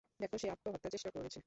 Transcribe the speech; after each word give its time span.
দেখ, 0.19 0.31
সে 0.37 0.47
আত্মহত্যার 0.51 0.91
চেষ্টা 0.91 1.09
করেছে। 1.15 1.39